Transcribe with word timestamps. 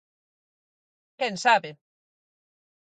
Quen 1.19 1.35
sabe! 1.45 1.71